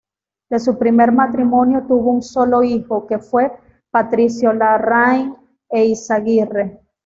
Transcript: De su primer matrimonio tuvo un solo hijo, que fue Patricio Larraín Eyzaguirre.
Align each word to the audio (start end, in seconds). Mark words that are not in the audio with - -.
De 0.49 0.57
su 0.59 0.79
primer 0.79 1.11
matrimonio 1.11 1.85
tuvo 1.85 2.09
un 2.09 2.23
solo 2.23 2.63
hijo, 2.63 3.05
que 3.05 3.19
fue 3.19 3.51
Patricio 3.91 4.51
Larraín 4.51 5.35
Eyzaguirre. 5.69 6.79